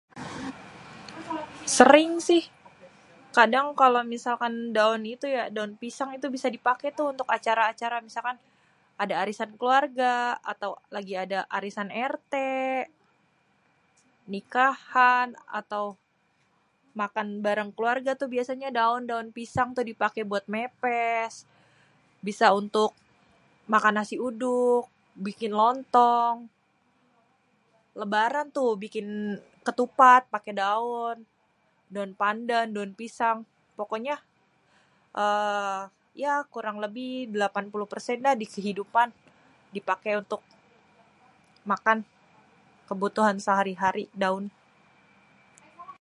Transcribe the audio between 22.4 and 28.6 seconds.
untuk makan nasi uduk, bikin lontong, lebaran